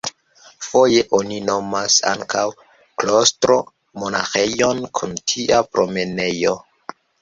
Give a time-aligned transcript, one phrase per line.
[0.67, 2.47] Foje oni nomas ankaŭ
[3.05, 3.61] "klostro"
[4.01, 6.61] monaĥejon kun tia promenejo.